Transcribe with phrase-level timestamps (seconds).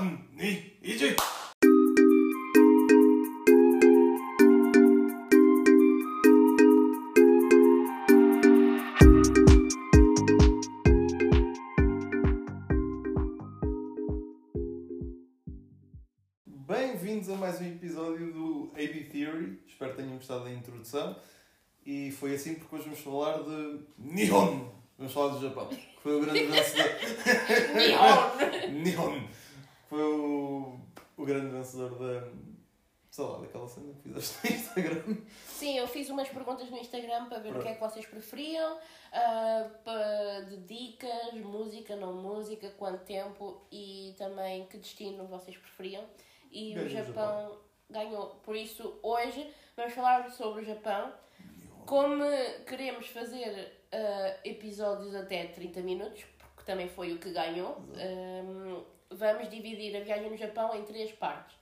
[0.00, 1.16] Nihon ni iji.
[16.46, 19.58] Bem-vindos a mais um episódio do AB Theory.
[19.68, 21.14] Espero que tenham gostado da introdução.
[21.84, 24.70] E foi assim porque hoje vamos falar de Nihon.
[24.96, 25.68] Vamos falar do Japão.
[25.68, 26.90] Que foi o grande vencedor.
[27.76, 28.72] Nihon!
[28.82, 29.28] Nihon.
[29.90, 30.78] Foi o,
[31.16, 32.28] o grande vencedor da.
[33.10, 35.16] sei lá, daquela cena que fizeste no Instagram.
[35.48, 37.64] Sim, eu fiz umas perguntas no Instagram para ver o Pronto.
[37.64, 38.78] que é que vocês preferiam,
[39.12, 46.04] ah, para, de dicas, música, não música, quanto tempo e também que destino vocês preferiam.
[46.52, 47.58] E Ganhou o o Japão
[47.90, 48.26] ganhou.
[48.44, 51.12] Por isso, hoje vamos falar sobre o Japão.
[51.84, 52.22] Como
[52.64, 56.24] queremos fazer ah, episódios até 30 minutos,
[56.70, 61.56] também foi o que ganhou, ah, vamos dividir a viagem no Japão em três partes.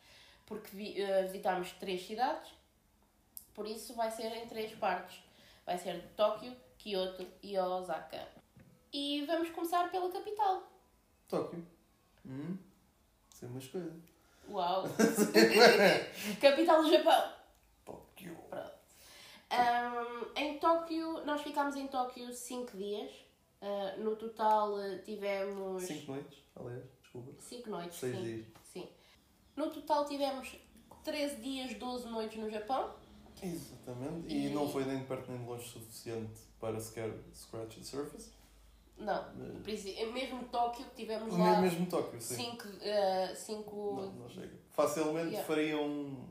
[0.44, 2.52] Porque vi, ah, visitámos três cidades,
[3.54, 5.22] por isso vai ser em três partes.
[5.64, 8.28] Vai ser Tóquio, Kyoto e Osaka.
[8.92, 10.62] E vamos começar pela capital.
[11.26, 11.66] Tóquio.
[12.26, 12.58] Hum.
[13.32, 13.92] Isso é uma escolha.
[14.50, 14.84] Uau!
[16.40, 17.32] capital do Japão!
[17.84, 18.36] Tóquio.
[18.50, 18.72] Pronto.
[19.50, 23.27] Ahm, em Tóquio, nós ficámos em Tóquio 5 dias.
[23.60, 25.82] Ah, no total eh, tivemos.
[25.82, 27.32] Cinco noites, aliás, desculpa.
[27.40, 27.98] 5 noites.
[27.98, 28.22] Seis sim.
[28.22, 28.46] dias.
[28.72, 28.88] sim.
[29.56, 30.56] No total tivemos
[31.02, 32.94] 13 dias, 12 noites no Japão.
[33.42, 34.32] Exatamente.
[34.32, 37.76] E, E- não foi nem de perto nem de longe o suficiente para sequer scratch
[37.78, 38.30] the surface.
[38.96, 39.24] Não,
[39.62, 42.34] preci- mesmo Tóquio, tivemos lá mesmo Tóquio, sim.
[42.34, 42.66] 5.
[42.66, 43.94] Uh, cinco...
[43.94, 44.58] Não, não chega.
[44.70, 45.46] Facilmente Yeah.
[45.46, 46.28] fariam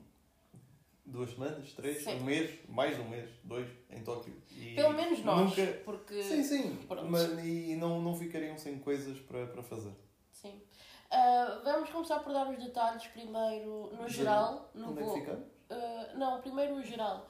[1.07, 2.19] duas semanas, três, Sim.
[2.19, 4.33] um mês, mais de um mês, dois, em Tóquio.
[4.51, 5.49] E Pelo menos nós.
[5.49, 5.73] Nunca...
[5.85, 6.21] Porque.
[6.21, 6.75] Sim, sim.
[6.87, 7.05] Pronto.
[7.09, 9.93] Mas, e não, não ficariam sem coisas para, para fazer.
[10.31, 10.61] Sim.
[11.09, 14.69] Ah, vamos começar por dar os detalhes primeiro no geral.
[14.75, 15.13] No Onde é voo.
[15.13, 15.45] que ficamos?
[15.69, 17.29] Ah, não, primeiro o geral.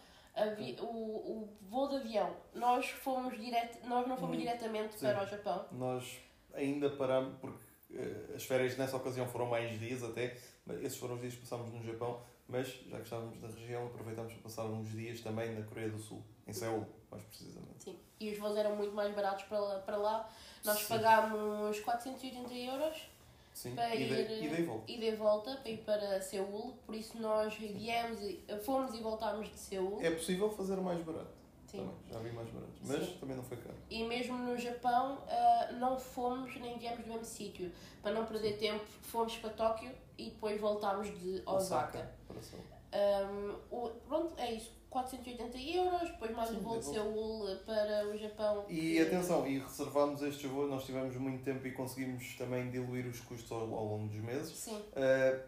[0.81, 2.36] O, o voo de avião.
[2.53, 5.06] Nós fomos direto, nós não fomos Hum, diretamente sim.
[5.07, 5.66] para o Japão.
[5.72, 6.19] Nós
[6.53, 7.63] ainda paramos, porque
[7.96, 11.41] eh, as férias nessa ocasião foram mais dias até, mas esses foram os dias que
[11.41, 15.53] passámos no Japão, mas já que estávamos na região, aproveitámos para passar uns dias também
[15.53, 17.84] na Coreia do Sul, em Seul, mais precisamente.
[17.84, 18.00] Sim.
[18.19, 19.80] E os voos eram muito mais baratos para lá.
[19.80, 20.30] Para lá.
[20.63, 20.88] Nós Sim.
[20.88, 23.09] pagámos 480 euros
[23.53, 24.91] Sim, para e ir de, e de volta.
[24.91, 26.74] e volta para ir para Seul.
[26.85, 30.00] Por isso nós viemos, e, fomos e voltámos de Seul.
[30.02, 31.35] É possível fazer mais barato.
[31.68, 31.79] Sim.
[31.79, 32.79] Também, já vi mais baratos.
[32.85, 33.18] Mas Sim.
[33.19, 33.75] também não foi caro.
[33.90, 37.72] E mesmo no Japão ah, não fomos nem viemos do mesmo sítio.
[38.02, 42.09] Para não perder tempo, fomos para Tóquio e depois voltámos de Osaka.
[42.41, 42.61] Seul.
[42.94, 44.75] Um, o- pronto, é isso.
[44.89, 46.94] 480 euros, depois mais Sim, o voo de é.
[46.94, 48.66] Seul para o Japão.
[48.69, 53.05] E que- atenção, e reservámos estes voos, nós tivemos muito tempo e conseguimos também diluir
[53.05, 54.55] os custos ao, ao longo dos meses.
[54.57, 55.44] Sim, Uh,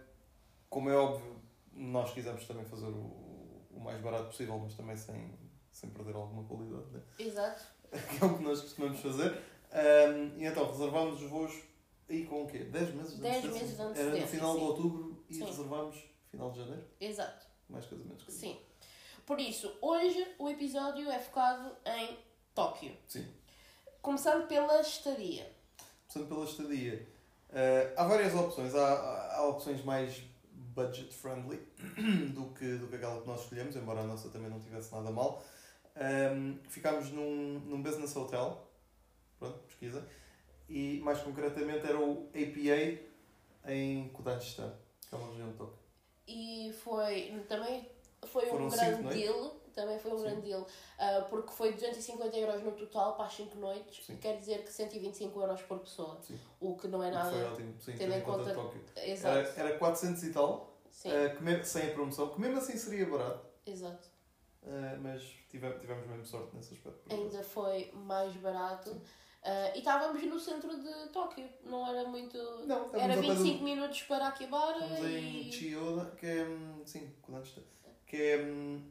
[0.69, 1.37] como é óbvio,
[1.73, 3.11] nós quisemos também fazer o,
[3.71, 5.33] o mais barato possível, mas também sem,
[5.71, 7.01] sem perder alguma qualidade, né?
[7.17, 7.63] exato.
[7.89, 9.31] que é o que nós costumamos fazer.
[9.71, 11.53] Um, e então reservámos os voos
[12.09, 12.59] aí com o quê?
[12.59, 13.61] 10 meses de 10 antecedência?
[13.61, 14.65] meses de Era no antecedência, final de sim.
[14.65, 15.45] outubro e Sim.
[15.45, 15.95] reservámos
[16.31, 16.83] final de janeiro?
[16.99, 17.45] Exato.
[17.69, 18.59] Mais casamentos que Sim.
[19.25, 22.17] Por isso, hoje o episódio é focado em
[22.55, 22.95] Tóquio.
[23.07, 23.27] Sim.
[24.01, 25.51] Começando pela estadia.
[26.07, 27.07] Portanto, pela estadia.
[27.49, 28.73] Uh, há várias opções.
[28.73, 31.57] Há, há, há opções mais budget friendly
[32.33, 35.11] do que, do que aquela que nós escolhemos, embora a nossa também não tivesse nada
[35.11, 35.43] mal.
[35.95, 38.67] Um, ficámos num, num business hotel,
[39.37, 40.07] pronto, pesquisa,
[40.69, 42.99] e mais concretamente era o APA
[43.71, 44.73] em Kudanshan,
[45.07, 45.79] que é uma região de Tóquio.
[46.27, 47.89] E foi também
[48.27, 49.21] foi Foram um grande noites?
[49.21, 49.55] deal.
[49.73, 50.23] Também foi um Sim.
[50.23, 50.67] grande deal.
[50.97, 54.05] ah, porque foi 250 euros no total para as 5 noites.
[54.05, 54.17] Sim.
[54.17, 56.19] Quer dizer que 125 euros por pessoa.
[56.21, 56.37] Sim.
[56.59, 57.31] O que não é nada.
[57.31, 58.83] Foi ótimo, sim, tendo em conta Tóquio.
[58.95, 63.45] Era, era 400 e tal, Sim, uh, sem a promoção, que mesmo assim seria barato,
[63.65, 64.09] exato.
[64.63, 67.01] uh, mas tivemos, tivemos mesmo sorte nesse aspecto.
[67.13, 69.01] Ainda foi mais barato.
[69.43, 71.47] Ah, e estávamos no centro de Tóquio.
[71.63, 72.37] Não era muito.
[72.65, 75.51] Não, Era ao pé do- 25 minutos para Akihabara Estamos em e.
[75.51, 76.43] Chiyoda, que é.
[76.43, 77.61] hum, Sim, Kudanshan,
[78.05, 78.37] que é.
[78.43, 78.81] hum,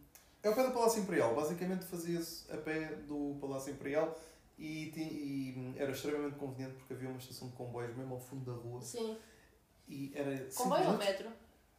[0.43, 1.35] É o pé do Palácio Imperial.
[1.35, 4.19] Basicamente fazia-se a pé do Palácio Imperial
[4.59, 8.51] e, e, hum, era extremamente conveniente porque havia uma estação de comboios mesmo ao fundo
[8.51, 9.19] da rua Sim.
[9.87, 10.49] e era.
[10.55, 11.29] Comboio ou metro?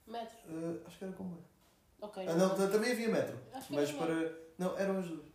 [0.05, 0.37] Metro.
[0.47, 1.43] Uh, acho que era comboio.
[2.01, 2.25] Ok.
[2.27, 3.37] Ah, não, ta- também havia metro.
[3.53, 4.37] Acho que Mas era para.
[4.59, 5.25] Não, eram as duas.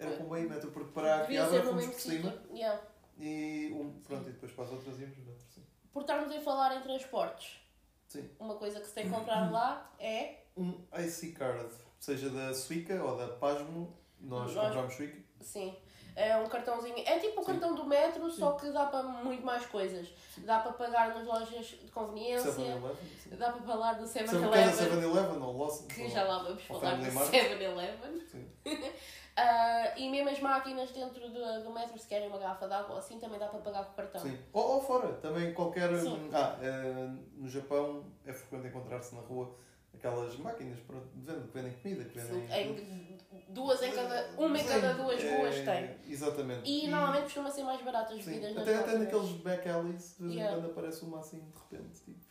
[0.00, 2.34] Era comboio e metro, porque para Abra no fomos por cima.
[2.54, 2.80] Yeah.
[3.18, 5.62] e, um, pronto, e depois para as outras íamos metro, sim.
[5.92, 7.60] Por estarmos a falar em transportes,
[8.08, 8.30] Sim.
[8.38, 10.36] uma coisa que se tem que comprar lá é.
[10.56, 11.68] Um IC card,
[11.98, 15.18] seja da Suica ou da Pasmo, nós Nós- compramos Suica.
[15.40, 15.76] Sim.
[16.16, 16.98] É um cartãozinho.
[17.06, 17.52] É tipo o Sim.
[17.52, 20.08] cartão do metro, só que dá para muito mais coisas.
[20.38, 22.96] Dá para pagar nas lojas de conveniência, 7-Eleven.
[23.22, 23.36] sim.
[23.36, 25.86] dá para falar do Sempre cada 7-Eleven, 7-Eleven ou Lawson.
[25.86, 27.30] que já lá vamos falar do Family Mart.
[27.30, 28.26] 7-Eleven.
[29.36, 32.98] Ah, e mesmo as máquinas dentro do, do metro, se querem uma garrafa de água,
[32.98, 34.20] assim também dá para pagar com o cartão.
[34.20, 34.38] Sim.
[34.52, 35.96] Ou, ou fora, também qualquer.
[35.96, 36.28] Sim.
[36.32, 39.54] Ah, eh, no Japão é frequente encontrar-se na rua
[39.94, 42.48] aquelas máquinas pronto, de venda, que vendem comida, que vendem.
[42.48, 43.18] Sim, em
[43.48, 45.96] duas em cada, uma em cada duas é, ruas tem.
[46.08, 46.68] Exatamente.
[46.68, 50.34] E, normalmente costuma ser mais baratas as bebidas até, até naqueles back alleys, de vez
[50.34, 50.56] Yeah.
[50.56, 52.00] em quando aparece uma assim de repente.
[52.00, 52.30] Tipo,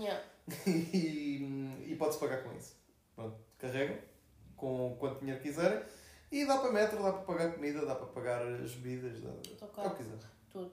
[0.00, 0.22] Yeah.
[0.66, 2.76] e, e pode-se pagar com isso.
[3.16, 3.96] Pronto, carregam
[4.54, 5.82] com quanto dinheiro quiserem
[6.30, 9.86] e dá para metro, dá para pagar comida, dá para pagar as bebidas, dá, é
[9.86, 10.18] o que quiser.
[10.50, 10.70] Tudo.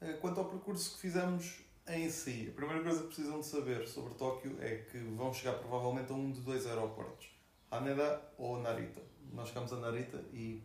[0.00, 3.86] Eh, Quanto ao percurso que fizemos em si, a primeira coisa que precisam de saber
[3.86, 7.28] sobre Tóquio é que vão chegar provavelmente a um de dois aeroportos,
[7.70, 9.02] Haneda ou Narita.
[9.32, 10.62] Nós chegamos a Narita e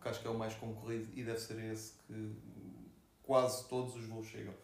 [0.00, 2.36] que acho que é o mais concorrido e deve ser esse que
[3.22, 4.54] quase todos os voos chegam.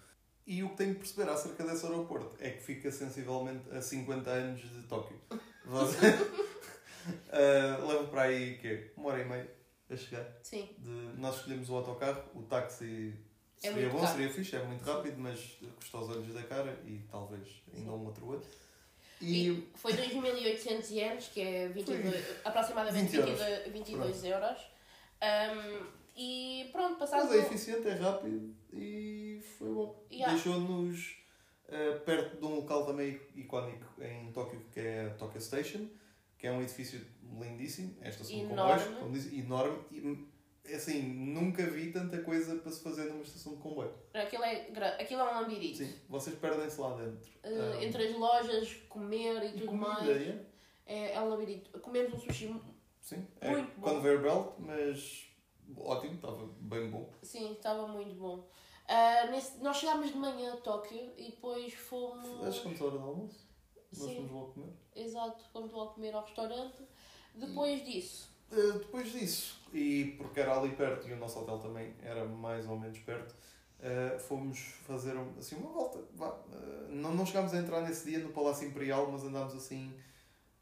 [0.46, 4.30] E o que tenho que perceber acerca desse aeroporto é que fica sensivelmente a 50
[4.30, 5.16] anos de Tóquio.
[5.64, 5.96] Você...
[7.08, 8.90] uh, leva para aí quê?
[8.96, 9.50] uma hora e meia
[9.90, 10.26] a chegar.
[10.42, 10.68] Sim.
[10.78, 13.14] De- nós escolhemos o autocarro, o táxi
[13.62, 14.12] É seria bom, caro.
[14.12, 18.06] seria fixe, é muito rápido, mas custa os olhos da cara e talvez ainda um
[18.06, 18.42] outro olho.
[19.20, 23.38] E, E foi 2.800 ienes, que é 22, aproximadamente 20 euros.
[23.40, 24.58] 22, 22 euros.
[25.22, 25.86] Um,
[26.16, 27.34] e pronto, mas passado.
[27.34, 30.06] é eficiente, é rápido e foi bom.
[30.10, 30.32] Yeah.
[30.34, 31.16] Deixou-nos
[31.68, 35.86] eh, perto de um local também icónico em Tóquio, que é a Tokyo Station,
[36.40, 37.06] que é um edifício
[37.38, 39.78] lindíssimo, é a estação de comboios, como disse, enorme.
[40.64, 43.92] E, assim, nunca vi tanta coisa para se fazer numa estação de comboio.
[44.14, 44.66] Aquilo é,
[45.00, 45.78] aquilo é um labirito.
[45.78, 47.28] Sim, vocês perdem-se lá dentro.
[47.44, 50.08] Uh, Ah, entre as lojas, comer e e tudo comida, mais.
[50.08, 50.46] é?
[50.86, 51.78] É, é um labirinto.
[51.80, 52.54] Comemos um sushi.
[53.02, 53.94] Sim, é Muito bom.
[53.96, 55.26] conveyor belt, mas
[55.76, 57.10] ótimo, estava bem bom.
[57.22, 58.48] Sim, estava muito bom.
[58.88, 62.42] Ah, nesse- nós chegámos de manhã a Tóquio e depois fomos.
[62.44, 63.49] Acho que à hora do almoço.
[63.98, 64.72] Nós fomos logo comer.
[64.94, 66.82] Exato, fomos logo comer ao restaurante.
[67.34, 71.94] Depois disso, Uh, depois disso, e porque era ali perto e o nosso hotel também
[72.02, 73.32] era mais ou menos perto,
[73.78, 76.00] uh, fomos fazer um- assim, uma volta.
[76.16, 76.30] Vá.
[76.30, 79.94] Uh, não, não chegámos a entrar nesse dia no Palácio Imperial, mas andámos assim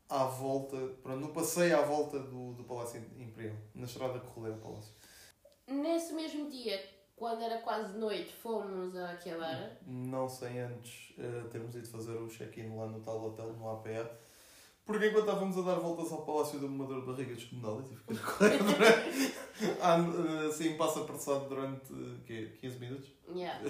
[0.06, 4.54] à volta, pronto, no passeio à volta do, do Palácio Imperial, na estrada que rodeia
[4.54, 4.92] o Palácio.
[5.66, 6.78] nesse mesmo dia,
[7.18, 9.76] quando era quase noite, fomos a Akihabara.
[9.86, 14.10] Não sem antes uh, termos ido fazer o check-in lá no tal hotel, no APA.
[14.84, 18.04] Porque enquanto estávamos a dar voltas ao Palácio da Madeira de Barriga descomunal, e tive
[18.06, 19.34] que correr durante,
[19.82, 21.92] ah, uh, assim, passo apressado durante
[22.24, 22.56] quê?
[22.60, 23.60] 15 minutos Yeah.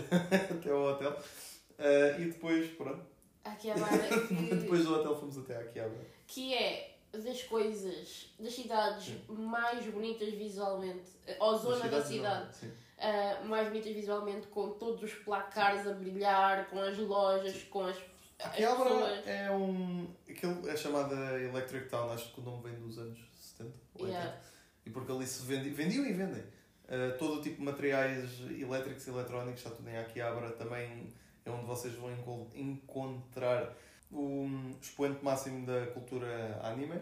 [0.48, 1.10] até ao hotel.
[1.10, 3.04] Uh, e depois, pronto,
[3.44, 3.98] Akihabara,
[4.28, 6.06] que, depois do hotel fomos até à Akihabara.
[6.26, 9.20] que é das coisas, das cidades Sim.
[9.28, 11.10] mais bonitas visualmente,
[11.40, 12.54] ou zona da cidade.
[12.54, 12.70] Sim.
[12.98, 17.96] Uh, mais bonitas visualmente, com todos os placares a brilhar, com as lojas, com as,
[18.38, 19.26] Akihabara pessoas.
[19.26, 20.08] é um.
[20.28, 24.18] Aquilo é chamada Electric Town, acho que o nome vem dos anos 70 ou 80.
[24.18, 24.40] Yeah.
[24.86, 26.42] E porque ali se vende, vendiam e vendem.
[26.84, 30.50] Uh, todo o tipo de materiais elétricos e eletrónicos, está tudo em Akihabara.
[30.52, 31.12] Também
[31.44, 33.74] é onde vocês vão enco- encontrar
[34.10, 37.00] o um, expoente máximo da cultura anime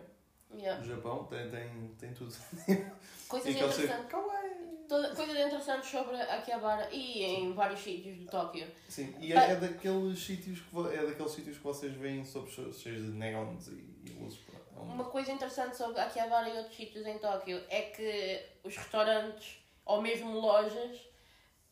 [0.54, 0.80] Yeah.
[0.80, 1.24] do Japão.
[1.24, 2.32] Tem, tem, tem tudo.
[3.28, 4.45] Coisas interessantes, kawaii.
[4.88, 8.66] Toda- coisas interessantes sobre Akihabara e em vários sítios de Tóquio.
[8.88, 12.50] Sim, e é, é daqueles sítios que vo- é daqueles sítios que vocês veem sobre
[12.50, 13.72] cheios de neons e,
[14.04, 14.40] e luzes.
[14.76, 18.76] É um- Uma coisa interessante sobre Akihabara e outros sítios em Tóquio é que os
[18.76, 20.98] restaurantes ou mesmo lojas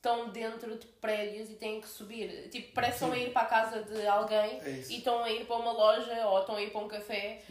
[0.05, 2.49] estão dentro de prédios e têm que subir.
[2.51, 5.31] Tipo, parece que estão a ir para a casa de alguém É e estão a
[5.33, 7.43] ir para uma loja ou estão a ir para um café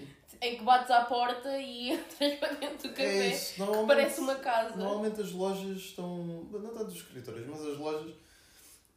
[0.41, 3.27] em que bates à porta e entras para dentro do É café.
[3.29, 3.53] isso.
[3.55, 4.75] que parece uma casa.
[4.75, 6.17] normalmente as lojas estão.
[6.51, 8.13] Não tanto os escritórios, mas as lojas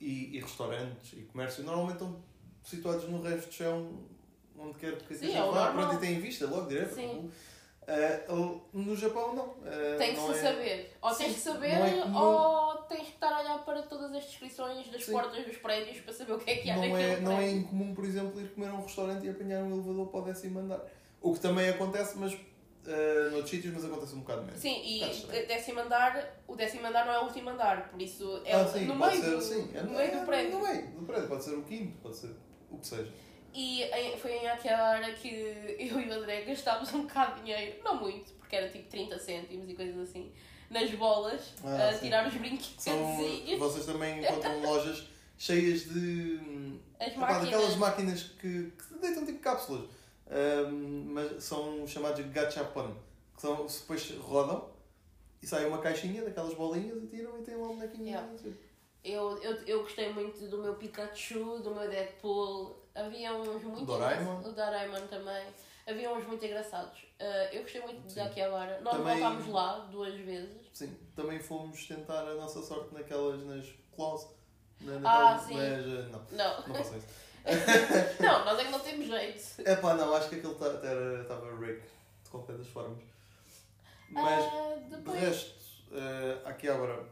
[0.00, 2.22] e, e restaurantes e comércio normalmente estão
[2.62, 4.04] situados no resto de chão
[4.58, 6.94] onde quer que Sim, esteja é pronto, e têm vista logo direto.
[6.94, 7.30] Sim.
[7.88, 8.20] Ah,
[8.72, 9.54] no Japão não.
[9.64, 10.92] Ah, Tem que é- saber.
[11.00, 12.18] Ou tens Sim, que saber não é comum.
[12.18, 15.12] ou tens que estar a olhar para todas as descrições das Sim.
[15.12, 17.36] portas dos prédios para saber o que é que há Não naquele é, não é
[17.36, 17.58] prédio.
[17.58, 20.58] incomum, por exemplo, ir comer a um restaurante e apanhar um elevador para o décimo
[20.58, 20.80] andar.
[21.20, 24.60] O que também acontece, mas uh, noutros sítios, mas acontece um bocado menos.
[24.60, 28.52] Sim, e décimo andar, o décimo andar não é o último andar, por isso é
[28.52, 29.70] ah, sim, no, meio ser, do, sim.
[29.74, 30.58] É no meio do prédio.
[30.58, 32.30] No meio do prédio, pode ser o quinto, pode ser
[32.70, 33.12] o que seja.
[33.58, 35.28] E foi em aquela hora que
[35.78, 39.18] eu e o André gastámos um bocado de dinheiro, não muito, porque era tipo 30
[39.18, 40.30] cêntimos e coisas assim,
[40.68, 42.00] nas bolas, Ah, a sim.
[42.00, 42.34] tirar os
[42.78, 43.58] São, brinquedos.
[43.58, 45.06] vocês também encontram lojas
[45.38, 46.78] cheias de.
[47.00, 47.44] As epá, máquinas.
[47.44, 49.88] daquelas máquinas que, que deitam tipo cápsulas.
[50.28, 52.94] Hum, mas são chamados gachapon.
[53.34, 54.70] Que são, depois rodam
[55.42, 58.06] E sai uma caixinha daquelas bolinhas e tiram e tem lá um bonequinho.
[58.06, 58.28] Yeah.
[59.04, 62.85] Eu, eu, eu gostei muito do meu Pikachu, do meu Deadpool.
[62.96, 64.22] Havia uns muito Doraemon.
[64.40, 64.46] engraçados.
[64.46, 65.46] O Doraemon também.
[65.86, 66.98] Havia uns muito engraçados.
[67.20, 68.14] Uh, eu gostei muito Sim.
[68.14, 68.80] de Akihabara.
[68.80, 70.66] Nós Também- voltámos lá duas vezes.
[70.72, 74.26] Sim, também fomos tentar a nossa sorte naquelas, nas claws.
[74.80, 75.00] Na,
[75.32, 75.54] Ah, sim.
[75.54, 77.06] Mas não, Não, não façam isso.
[78.20, 79.62] não, nós é que não temos jeito.
[79.64, 81.82] É pá, não, acho que aquilo estava rigged
[82.24, 82.98] de qualquer das formas.
[84.10, 85.20] Mas Ah, de depois.
[85.20, 85.54] resto,
[85.92, 87.04] eh, aqui agora,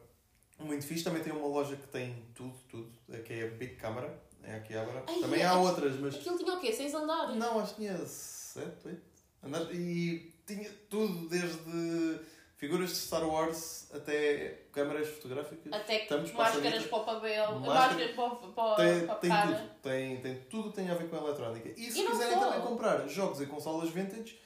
[0.59, 1.05] muito fixe.
[1.05, 4.13] Também tem uma loja que tem tudo, tudo, eh, que é a Big Camera.
[4.47, 5.03] É aqui agora.
[5.07, 6.73] Ai, Também é- há outras, mas Aquilo tinha o quê?
[6.73, 7.37] Seis andares?
[7.37, 9.03] Não, acho que tinha 7, 8
[9.43, 12.21] andares e tinha tudo, desde
[12.57, 15.73] figuras de Star Wars até câmaras fotográficas.
[15.73, 19.57] Até Estamos máscaras para o papel, Máscara- máscaras para, para, Tem, para tem cara.
[19.57, 21.69] tudo, tem, tem tudo que tem a ver com a eletrónica.
[21.77, 22.45] E se E quiserem só.
[22.51, 24.39] também comprar jogos e consolas vintage,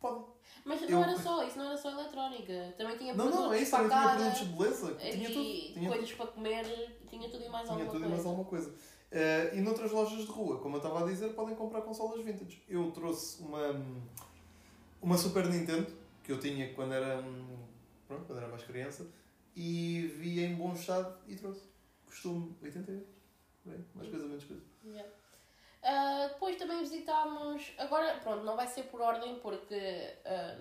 [0.00, 0.24] podem.
[0.64, 2.74] Mas Eu- não era só, isso não era só eletrónica.
[2.76, 5.44] Também tinha Não, produtos não, é isso, para tinha produtos de beleza, tinha tudo.
[5.74, 8.08] Tinha, coisas para comer, tinha tudo e mais tinha alguma tudo e coisa.
[8.08, 8.74] mais alguma coisa.
[9.16, 12.62] Eh, e noutras lojas de rua, como eu estava a dizer, podem comprar consolas vintage.
[12.68, 13.82] Eu trouxe uma,
[15.00, 15.90] uma Super Nintendo
[16.22, 17.64] que eu tinha quando era, hum,
[18.06, 19.06] pronto, quando era mais criança
[19.56, 21.62] e vi em bom estado e trouxe.
[22.04, 23.08] Custou-me 80 euros.
[23.64, 24.62] Bem, mais coisa, menos coisa.
[24.84, 25.10] Yeah.
[25.82, 27.72] Ah, depois também visitámos.
[27.78, 30.58] Agora, pronto, não vai ser por ordem porque ah,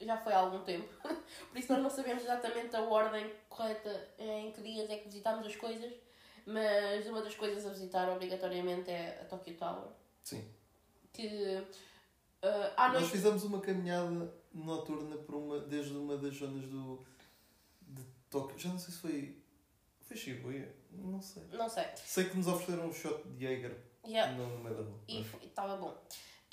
[0.00, 0.88] já foi há algum tempo.
[1.50, 5.44] por isso nós não sabemos exatamente a ordem correta em que dias é que visitámos
[5.44, 5.92] as coisas.
[6.50, 9.88] Mas uma das coisas a visitar obrigatoriamente é a Tokyo Tower.
[10.24, 10.48] Sim.
[11.12, 11.62] Que
[12.74, 17.04] à Nós fizemos uma caminhada noturna por uma, desde uma das zonas do
[17.82, 18.58] de Tóquio.
[18.58, 19.42] Já não sei se foi.
[20.00, 20.74] Foi Shibuya?
[20.90, 21.42] Não sei.
[21.52, 21.84] Não sei.
[21.96, 23.76] Sei que nos ofereceram um shot de Jaeger
[24.06, 24.32] Yeah.
[24.34, 24.98] no, no meio da rua.
[25.06, 25.94] E estava bom.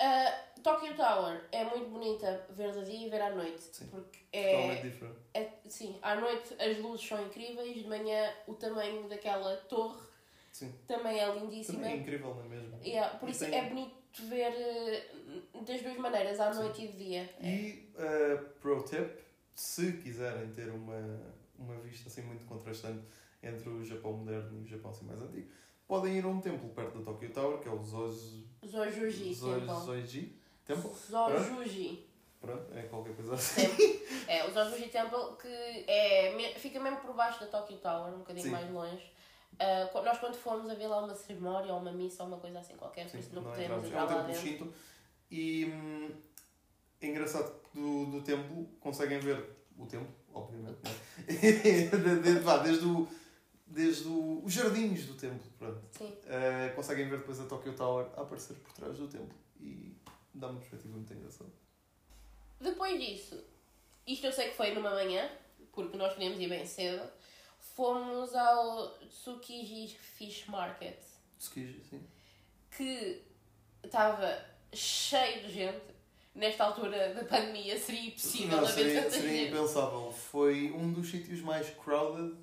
[0.00, 3.62] Uh, Tokyo Tower é muito bonita ver de dia e ver à noite.
[3.72, 3.86] Sim.
[3.86, 5.16] Porque Totalmente é, diferente.
[5.34, 5.50] é.
[5.68, 10.00] Sim, à noite as luzes são incríveis, de manhã o tamanho daquela torre
[10.52, 10.74] Sim.
[10.86, 11.78] também é lindíssima.
[11.78, 12.78] Também é incrível, não é mesmo?
[12.84, 13.96] Yeah, por E isso tem- é bonito
[14.28, 14.52] ver
[15.54, 16.60] uh, das duas maneiras, à Sim.
[16.60, 17.30] noite e de dia.
[17.40, 19.18] E, uh, pro tip,
[19.54, 21.20] se quiserem ter uma,
[21.58, 23.02] uma vista assim muito contrastante
[23.42, 25.48] entre o Japão moderno e o Japão assim mais antigo,
[25.86, 29.66] podem ir a um templo perto da Tokyo Tower, que é o Zoji Zojuji Temple.
[29.84, 30.90] Zoji Temple.
[31.10, 32.06] Zojuji.
[32.40, 33.62] Pronto, é qualquer coisa assim.
[34.28, 35.46] É, o Zojuji Temple que
[35.86, 38.50] é, fica mesmo por baixo da Tokyo Tower, um bocadinho Sim.
[38.50, 39.12] mais longe.
[39.92, 42.58] Qu- nós quando fomos a ver lá uma cerimónia ou uma missa ou uma coisa
[42.58, 43.84] assim qualquer, Sim, não, não podemos.
[43.84, 44.42] É entrar um lá dentro.
[44.42, 44.74] Shinto.
[45.30, 46.10] E hum,
[47.00, 49.42] é engraçado que do, do templo conseguem ver
[49.78, 51.26] o templo, obviamente, não é?
[51.96, 53.06] De- de- vá, desde o,
[53.76, 55.78] desde o, os jardins do templo, pronto.
[56.00, 59.94] Uh, conseguem ver depois a Tokyo Tower a aparecer por trás do templo e
[60.32, 61.50] dá uma perspectiva muito engraçada.
[62.58, 63.38] Depois disso,
[64.06, 65.30] isto eu sei que foi numa manhã,
[65.72, 67.06] porque nós queríamos ir bem cedo,
[67.60, 70.98] fomos ao Tsukiji Fish Market,
[71.38, 72.02] Tsukiji, sim.
[72.74, 73.22] que
[73.84, 74.42] estava
[74.72, 75.96] cheio de gente.
[76.34, 79.54] Nesta altura da pandemia seria impossível Não, haver seria, tanta seria gente.
[79.54, 80.12] impensável.
[80.12, 82.36] Foi um dos sítios mais crowded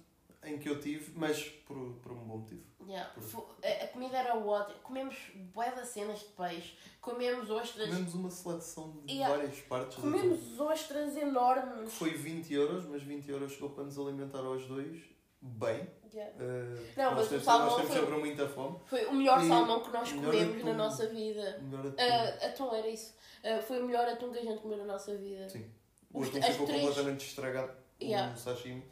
[0.45, 2.63] em que eu tive, mas por, por um bom motivo.
[2.87, 3.09] Yeah.
[3.21, 4.77] Fo- A, a comida era ótima.
[4.83, 6.75] Comemos de cenas de peixe.
[6.99, 7.87] Comemos ostras.
[7.87, 9.35] Comemos uma seleção de Yeah.
[9.35, 9.97] várias partes.
[9.97, 11.93] Comemos ostras Que enormes.
[11.93, 15.01] foi 20 euros, mas 20 euros chegou para nos alimentar aos dois
[15.41, 15.87] bem.
[16.13, 16.33] Yeah.
[16.35, 18.79] Uh, Não, nós mas o temos, salmão nós foi- muita fome.
[18.85, 20.73] Foi o melhor E salmão que nós comemos na atum.
[20.77, 21.59] nossa vida.
[21.61, 21.95] Melhor atum.
[21.99, 23.15] Ah, atum era isso.
[23.43, 25.47] Ah, foi o melhor atum que a gente comeu na nossa vida.
[25.49, 25.65] Sim.
[26.11, 27.71] o os- atum ficou três- completamente estragado.
[28.01, 28.33] Yeah.
[28.33, 28.83] O sashimi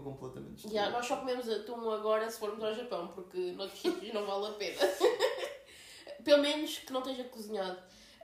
[0.00, 0.74] ficou completamente estragado.
[0.74, 4.46] Yeah, nós só comemos atum agora se formos ao Japão, porque noutros sítios não vale
[4.48, 4.76] a pena.
[6.24, 7.78] Pelo menos que não esteja cozinhado.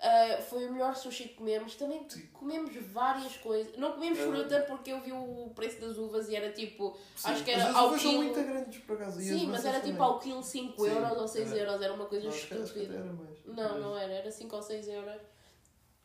[0.05, 1.76] Ah, foi o melhor sushi que comemos.
[1.76, 3.76] Também comemos várias coisas.
[3.76, 4.23] Não comemos Ah.
[4.25, 6.99] fruta porque eu vi o preço das uvas e era tipo.
[7.14, 8.23] Sim, acho que era as ao uvas são quilo.
[8.25, 9.19] muito grandes, por acaso.
[9.21, 9.93] as Sim, mas era também.
[9.93, 11.61] tipo ao quilo 5 Sim, euros ou 6 era.
[11.61, 11.83] euros.
[11.83, 13.17] Era uma coisa estúpida.
[13.47, 15.21] Não, não era, era 5 ou 6 euros.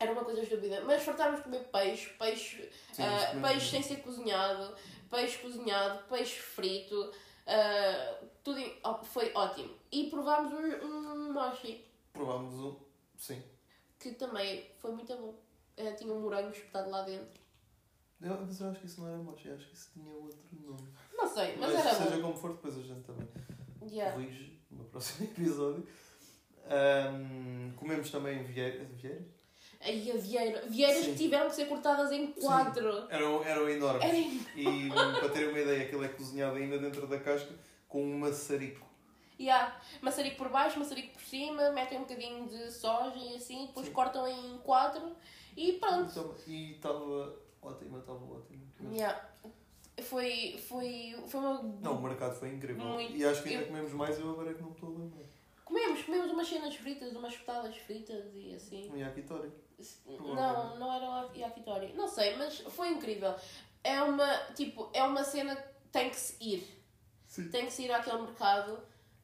[0.00, 0.80] Era uma coisa estúpida.
[0.84, 4.74] Mas fartámos de comer peixe, peixe, Sim, comemos peixe sem ser cozinhado,
[5.10, 7.12] peixe cozinhado, peixe frito.
[7.46, 9.74] ah, tudo em- ó, foi ótimo.
[9.90, 12.76] E provámos um, um mochi, Provámos um.
[13.16, 13.42] Sim.
[13.98, 15.34] que também foi muito bom.
[15.76, 17.40] Ah, tinha um morango espetado lá dentro.
[18.20, 20.88] Eu, mas eu acho que isso não era mochi, acho que isso tinha outro nome.
[21.14, 22.22] Não sei, mas, Mas, era seja bom.
[22.22, 23.28] como for, depois a gente também
[23.90, 24.12] Yeah.
[24.14, 25.86] corrige no próximo episódio.
[26.66, 28.84] Ahm, comemos também vieira.
[29.80, 30.64] Aí a vieira.
[30.66, 31.12] Vieiras Sim.
[31.12, 33.06] que tiveram que ser cortadas em quatro.
[33.10, 34.04] Eram, eram enormes.
[34.04, 34.88] Era E
[35.20, 37.52] para terem uma ideia, aquilo é cozinhado ainda dentro da casca
[37.88, 38.86] com um maçarico.
[39.40, 39.80] Yeah.
[40.02, 43.92] Maçarico por baixo, maçarico por cima, metem um bocadinho de soja e assim, depois Sim.
[43.92, 45.12] cortam em quatro
[45.56, 46.10] e pronto.
[46.10, 48.64] Então, e estava ótima, estava ótima.
[48.92, 49.28] Yeah.
[50.02, 51.62] Foi, foi, foi uma...
[51.80, 52.84] Não, o mercado foi incrível.
[52.84, 53.16] Muito.
[53.16, 55.24] E acho que ainda Eu- comemos mais, eu agora é que não estou a lembrar.
[55.64, 58.90] Comemos, comemos umas cenas fritas, umas espetadas fritas e assim.
[58.92, 59.50] Um yakitori.
[60.06, 61.92] Não, não era o yakitori.
[61.94, 63.34] Não sei, mas foi incrível.
[63.84, 66.84] É uma, tipo, é uma cena que tem que se ir.
[67.26, 67.48] Sim.
[67.50, 68.80] Tem que se ir àquele mercado.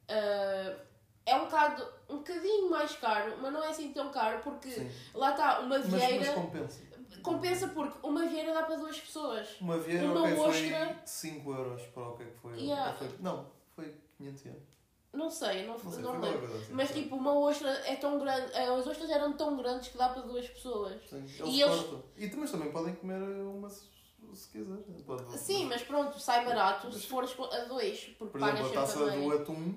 [0.07, 0.77] Ah,
[1.25, 4.91] é um bocado, um bocadinho mais caro, mas não é assim tão caro porque Sim.
[5.15, 6.81] lá está, uma Mas, mas vieira compensa.
[7.23, 9.59] compensa porque uma vieira dá para duas pessoas.
[9.59, 12.59] Uma vieira, Uma ok, ostra- foi 5 euros para o que é que foi.
[12.59, 12.95] Yeah.
[13.19, 14.74] Não, foi 500 euros.
[15.15, 16.39] Não sei, não, Não sei, não lembro.
[16.39, 16.73] coisa assim.
[16.73, 20.09] Mas tipo, uma ostra é tão grande, eh, as ostras eram tão grandes que dá
[20.09, 21.01] para duas pessoas.
[21.09, 21.85] Sim, eles E eles-.
[22.17, 23.85] E mas também podem comer uma se,
[24.33, 24.73] se quiser.
[24.75, 25.01] né?
[25.05, 29.09] Pode- Sim, mas pronto, sai barato se fores a dois, porque Por exemplo, a taça
[29.11, 29.73] do atum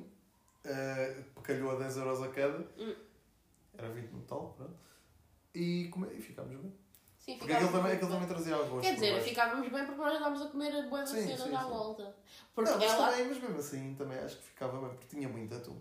[0.64, 2.59] eh, calhou a 10 euros a cada.
[2.78, 2.95] Hum.
[3.76, 4.75] Era 20 no total, pronto.
[5.54, 6.09] E, come...
[6.14, 6.73] e ficámos bem.
[7.28, 8.56] Sim, Porque aquilo também, aquilo também trazia.
[8.80, 11.68] Quer dizer, ficávamos bem porque nós andávamos a comer boas Sim, cenas sim, à sim.
[11.68, 12.16] volta.
[12.54, 15.28] Porque Não, mas, ela, também, mas mesmo assim também acho que ficava bem, porque tinha
[15.28, 15.78] muito atum.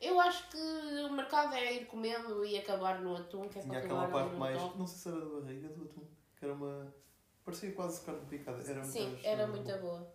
[0.00, 3.78] eu acho que o mercado é ir comendo e acabar no atum, que é Tinha
[3.78, 4.60] aquela parte mais.
[4.60, 4.76] top.
[4.76, 6.02] Não sei se era da barriga do atum,
[6.36, 6.92] que era uma.
[7.44, 8.68] parecia quase carne picada.
[8.68, 10.12] Era Sim, muito era muito boa.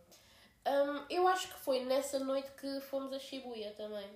[0.68, 4.10] Hum, eu acho que foi nessa noite que fomos a Shibuya também.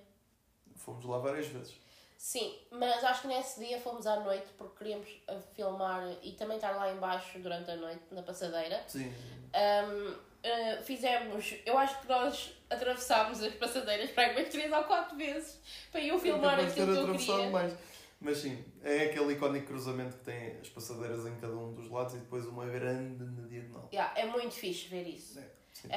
[0.76, 1.74] Fomos lá várias vezes.
[2.22, 6.54] Sim, mas acho que nesse dia fomos à noite porque queríamos uh, filmar e também
[6.54, 8.80] estar lá embaixo durante a noite, na passadeira.
[8.86, 9.12] Sim.
[9.52, 15.16] Um, uh, fizemos, eu acho que nós atravessámos as passadeiras para umas 3 ou 4
[15.16, 15.58] vezes
[15.90, 17.50] para eu filmar ter aquilo que eu queria.
[17.50, 17.74] mais.
[18.20, 22.14] Mas sim, é aquele icónico cruzamento que tem as passadeiras em cada um dos lados
[22.14, 23.88] e depois uma grande na diagonal.
[23.92, 25.40] Yeah, é muito fixe ver isso.
[25.40, 25.88] É, sim.
[25.88, 25.90] Uh,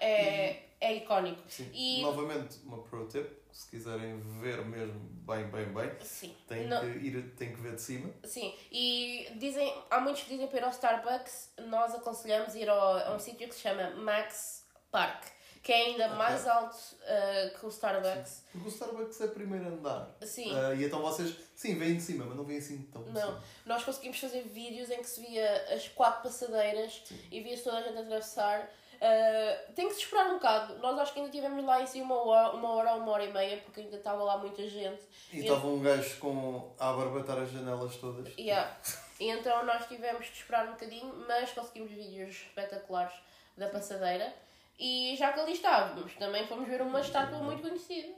[0.00, 1.42] é, é icónico.
[1.48, 1.70] Sim.
[1.72, 6.34] E- Novamente, uma pro tip, se quiserem ver mesmo bem, bem, bem, Sim.
[6.48, 8.10] tem, Não- que, ir, tem que ver de cima.
[8.24, 12.98] Sim, e dizem, há muitos que dizem para ir ao Starbucks, nós aconselhamos ir ao,
[12.98, 15.24] a um sítio que se chama Max Park,
[15.62, 16.16] que é ainda Ok.
[16.18, 18.44] mais alto uh, que o Starbucks.
[18.52, 20.14] Porque o Starbucks é primeiro andar.
[20.22, 20.52] Sim.
[20.54, 23.44] Ah, e então vocês, sim, vêm de cima, mas não vêm assim tão Não, cima.
[23.64, 27.82] nós conseguimos fazer vídeos em que se via as quatro passadeiras e via-se toda a
[27.82, 28.68] gente atravessar.
[29.04, 30.78] Uh, tem que se esperar um bocado.
[30.78, 33.30] Nós acho que ainda estivemos lá em si uma hora, uma hora, uma hora e
[33.30, 35.02] meia, porque ainda estava lá muita gente.
[35.30, 38.32] E estava um gajo com a barbatar as janelas todas.
[38.38, 38.74] Yeah.
[39.20, 43.14] E então nós tivemos que esperar um bocadinho, mas conseguimos vídeos espetaculares
[43.58, 44.34] da passadeira.
[44.78, 48.08] E já que ali estávamos, também fomos ver uma estátua muito conhecida,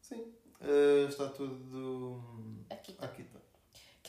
[0.00, 0.32] Sim.
[0.60, 2.22] A estátua do
[2.70, 3.39] aqui, Akita.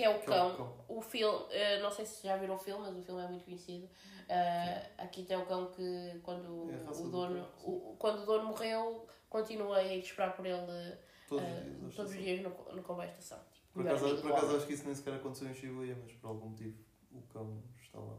[0.02, 0.56] Que é o Que é o cão.
[0.56, 0.86] cão.
[0.88, 3.46] O filme, eh, não sei se já viram o filme, mas o filme é muito
[3.46, 3.88] conhecido.
[4.28, 7.52] Eh, aqui tem o cão que quando É o do dono, sim.
[7.66, 11.96] o, quando o dono morreu, continuei a esperar por ele Todos os dias.
[11.96, 13.40] todos os dias no, no comboio da estação.
[13.54, 16.12] Tipo, Por acaso, por do acaso acho que isso nem sequer aconteceu em Shibuya, mas
[16.14, 16.78] por algum motivo
[17.12, 18.18] o cão está lá.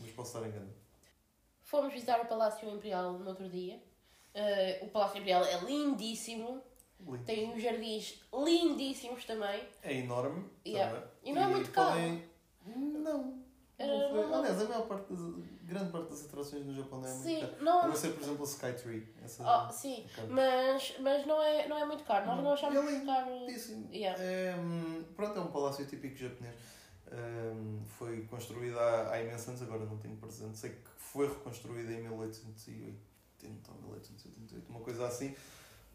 [0.00, 0.74] Mas posso estar enganado.
[1.62, 3.82] Fomos visitar o Palácio Imperial no outro dia.
[4.32, 6.62] Eh, o Palácio Imperial é lindíssimo,
[7.00, 7.24] Lindo.
[7.24, 9.62] tem uns jardins lindíssimos também.
[9.82, 10.44] É enorme.
[10.66, 11.06] Yeah.
[11.22, 11.90] E não é muito caro.
[11.90, 12.22] podem-
[12.66, 13.48] Não.
[13.78, 14.34] Não foi.
[14.34, 15.20] Aliás, a maior parte das,
[15.62, 17.54] grande parte das atrações no Japão não é muito Sim, caro.
[17.60, 19.14] A não, não ser, por exemplo, a Skytree.
[19.22, 22.26] Essa oh, sim, é mas, mas não, é, não é muito caro.
[22.26, 22.44] Nós Não.
[22.44, 23.30] não achamos é muito caro.
[23.92, 24.20] Yeah.
[24.20, 26.56] É, hum, pronto, é um palácio típico japonês.
[27.12, 30.58] Hum, foi construído há, há imensos anos, agora não tenho presente.
[30.58, 35.34] Sei que foi reconstruído em 1880 ou 1888, uma coisa assim.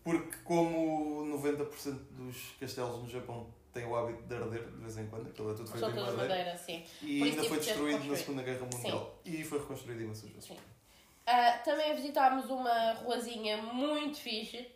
[0.03, 5.07] Porque como 90% dos castelos no Japão têm o hábito de arder de vez em
[5.07, 6.83] quando, aquilo é tudo feito em madeira, madeira, sim.
[7.01, 8.15] e Por ainda foi destruído na.
[8.15, 9.19] Segunda Guerra Mundial.
[9.25, 10.45] E foi reconstruído imensas vezes.
[10.45, 10.57] Sim.
[11.25, 14.67] Ah, também visitámos uma ruazinha muito fixe,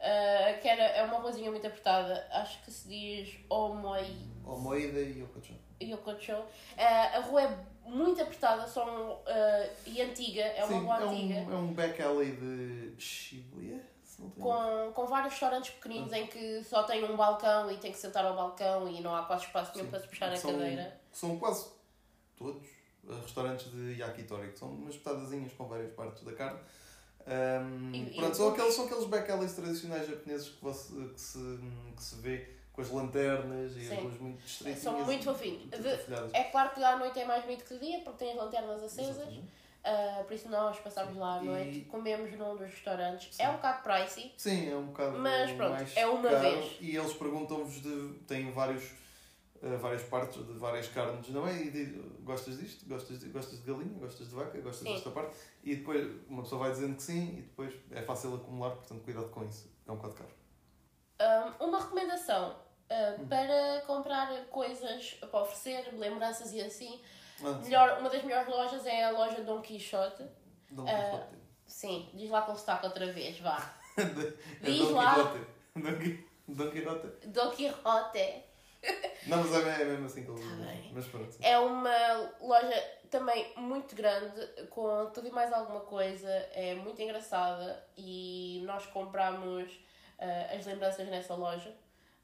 [0.00, 4.06] ah, que era, é uma ruazinha muito apertada, acho que se diz Omoi
[4.44, 5.54] O Moeda e o Kochon.
[5.82, 6.42] Yokocho.
[6.76, 9.20] Ah, a rua é muito apertada são,
[9.86, 11.34] e antiga, é uma Sim, rua é antiga.
[11.34, 13.80] um, é um back alley de Shibuya,
[14.38, 18.24] Com, com vários restaurantes pequeninos em que só tem um balcão e tem que sentar
[18.24, 21.00] ao balcão e não há quase espaço nenhum para se puxar a São- cadeira.
[21.12, 21.66] São quase
[22.36, 22.66] todos
[23.04, 26.60] uh, restaurantes de yakitori, que são umas petadazinhas com várias partes da carne.
[27.26, 30.92] Um, E- e pronto, são, poucos- aqueles, são aqueles back alleys tradicionais japoneses que, você,
[31.08, 31.58] que, se,
[31.96, 33.96] que se vê com as lanternas e Sim.
[33.96, 34.82] as luzes muito estreitinhas.
[34.82, 36.34] São muito e atalhadas.
[36.34, 38.82] É claro que à noite é mais bonito que de dia, porque tem as lanternas
[38.82, 39.16] acesas.
[39.16, 39.60] Exatamente.
[39.82, 43.34] Ah, por isso nós passámos lá à E- noite, comemos num dos restaurantes.
[43.34, 43.42] Sim.
[43.42, 46.40] É um bocado pricey, Sim, é um bocado Mas pronto, mais é uma caro.
[46.40, 46.76] vez.
[46.80, 48.12] E eles perguntam-vos de.
[48.26, 48.84] têm vários.
[49.62, 51.54] uh, várias partes de várias carnes, não é?
[51.62, 52.86] E diz, gostas disto?
[52.88, 53.98] Gostas de, gostas de galinha?
[53.98, 54.58] Gostas de vaca?
[54.60, 54.94] Gostas Sim.
[54.94, 55.36] desta parte?
[55.64, 59.28] E depois uma pessoa vai dizendo que sim e depois é fácil acumular, portanto cuidado
[59.30, 59.70] com isso.
[59.86, 60.30] É um bocado caro.
[61.18, 62.56] Ah, uma recomendação
[62.92, 63.26] Hum.
[63.28, 67.00] para comprar coisas para oferecer, lembranças e assim.
[67.44, 67.52] Ah.
[67.62, 70.24] Melhor, uma das melhores lojas é a loja Don Quixote.
[70.70, 71.40] Dom Ah, Quixote.
[71.66, 73.74] Sim, diz lá com o sotaque outra vez, vá.
[73.96, 75.14] É diz Dom lá.
[75.14, 76.24] Quixote.
[76.48, 77.26] Dom Quixote.
[77.28, 78.44] Don Quixote.
[79.26, 80.90] Não, mas é é mesmo assim que Tá bem.
[80.94, 81.36] Mas pronto.
[81.42, 86.30] É uma loja também muito grande, com tudo e mais alguma coisa.
[86.54, 89.70] É muito engraçada e nós compramos
[90.18, 91.74] ah, as lembranças nessa loja.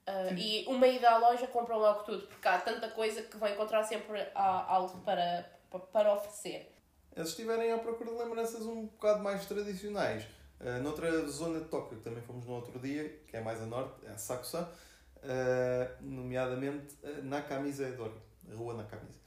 [0.06, 3.52] Ah, e uma ida à loja compram logo tudo, porque há tanta coisa que vai
[3.54, 6.72] encontrar sempre há algo para, pa- para oferecer.
[7.16, 10.24] Se estiverem à procura de lembranças um bocado mais tradicionais,
[10.60, 13.66] uh, noutra zona de Tóquio, que também fomos no outro dia, que é mais a
[13.66, 14.70] norte, é a Sakusa,
[15.16, 18.14] uh, nomeadamente uh, Nakamiza Edori,
[18.52, 19.18] a rua Nakamiza,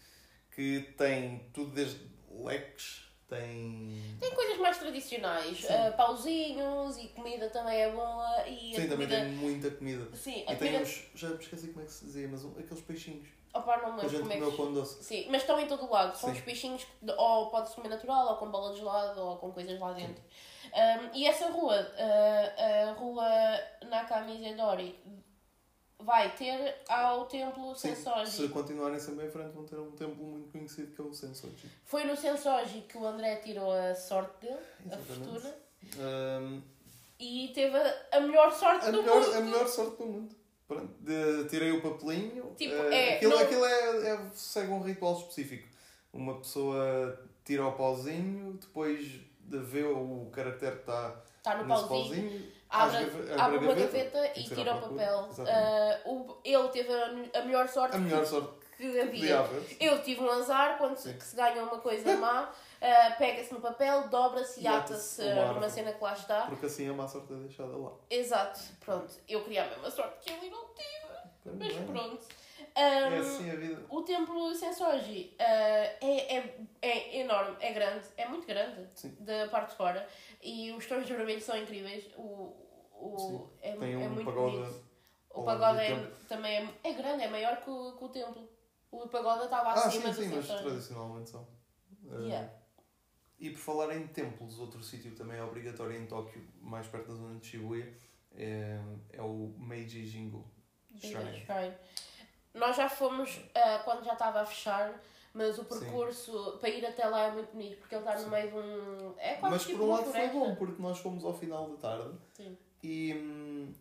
[0.56, 2.00] que tem tudo desde
[2.32, 4.18] leques, tem...
[4.20, 8.48] Tem coisas mais tradicionais, ah, pauzinhos e comida também é boa.
[8.48, 9.16] E a Sim, também comida.
[9.22, 10.16] tem muita comida.
[10.16, 10.80] Sim, a E tem comida.
[10.84, 13.96] uns, já me esqueci como é que se dizia, mas um- aqueles peixinhos Opa, não
[13.96, 15.04] me a lembro como é que com doce.
[15.04, 16.16] Sim, mas estão em todo o lado.
[16.16, 16.36] São Sim.
[16.36, 19.80] os peixinhos que ou pode-se comer natural, ou com bola de gelado, ou com coisas
[19.80, 20.22] lá dentro.
[20.72, 23.26] Um, e essa rua, uh, a rua
[23.90, 25.00] Nakamizedori,
[26.00, 28.32] vai ter ao templo Sim, Sensoji.
[28.32, 31.70] se continuarem sempre em frente vão ter um templo muito conhecido que é o Sensoji.
[31.86, 34.60] Foi no Sensoji que o André tirou a sorte dele,
[34.92, 35.30] a Exatamente.
[35.30, 35.56] fortuna,
[35.98, 36.62] Um,
[37.20, 39.34] e teve a, a melhor sorte A do melhor, mundo.
[39.38, 40.36] a melhor sorte do mundo.
[40.68, 42.54] Pronto, de- tirei o papelinho.
[42.58, 45.68] Tipo, eh, é, aquilo não- aquilo é, é- segue um ritual específico.
[46.14, 49.06] Uma pessoa tira o pauzinho, depois
[49.42, 51.90] de ver o caractere que está Está no pauzinho.
[51.90, 52.98] pauzinho, Abre,
[53.38, 55.30] abre uma gaveta, gaveta e tira o papel.
[56.06, 59.46] Uh, o- ele teve a, a melhor sorte A melhor sorte que que havia.
[59.80, 62.50] Eu tive um azar quando se, que se ganha uma coisa má,
[62.82, 66.42] ah, pega-se no papel, dobra-se e E ata-se ata-se uma numa cena que lá está.
[66.44, 67.92] Porque assim a má sorte é deixada lá.
[68.10, 69.12] Exato, pronto.
[69.28, 71.08] Eu queria a mesma sorte que ele não tive,
[71.46, 72.26] mas Bem, pronto.
[72.80, 73.86] É Ahm, assim a vida.
[73.90, 79.16] O templo Sensoji ah, é, é, é enorme, é grande, é muito grande Sim.
[79.20, 80.08] da parte de fora
[80.42, 82.06] e os tons de vermelho são incríveis.
[82.16, 82.56] O,
[82.94, 83.50] o, Sim.
[83.62, 84.90] é, Tem é um muito pagoda bonito.
[85.32, 88.50] O do é, também é, é grande, é maior que o, que o templo.
[88.92, 91.46] O pagoda estava Ah, acima sim, sim, mas tradicionalmente são.
[92.06, 92.50] Eh, Yeah.
[93.40, 97.14] E por falar em templos, outro sítio também é obrigatório em Tóquio, mais perto da
[97.14, 97.94] zona de Shibuya,
[98.34, 98.80] é,
[99.14, 100.46] é o Meiji Jingu
[100.98, 101.46] Shrine.
[101.46, 101.74] Shrine.
[102.60, 105.02] Nós já fomos ah, quando já estava a fechar,
[105.34, 108.30] mas o percurso para ir até lá é muito bonito, porque ele está no Sim.
[108.30, 109.14] meio de um.
[109.18, 110.38] É quase Mas tipo por um lado foi floresta.
[110.40, 112.58] bom, porque nós fomos ao final da tarde Sim.
[112.84, 113.74] e, hum,